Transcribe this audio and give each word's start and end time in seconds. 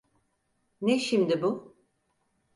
Ne 0.81 0.99
şimdi 0.99 1.41
bu? 1.41 1.75